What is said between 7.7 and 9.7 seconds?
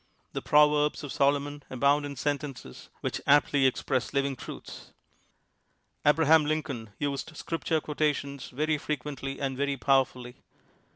quotations very fre c[uently and